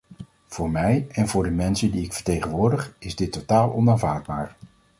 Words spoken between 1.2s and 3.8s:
voor de mensen die ik vertegenwoordig, is dit totaal